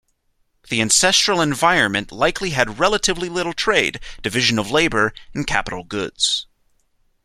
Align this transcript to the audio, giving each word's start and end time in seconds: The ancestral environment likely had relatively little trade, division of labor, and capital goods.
The 0.69 0.81
ancestral 0.81 1.39
environment 1.41 2.11
likely 2.11 2.49
had 2.57 2.79
relatively 2.79 3.29
little 3.29 3.53
trade, 3.53 3.99
division 4.23 4.57
of 4.57 4.71
labor, 4.71 5.13
and 5.35 5.45
capital 5.45 5.83
goods. 5.83 6.47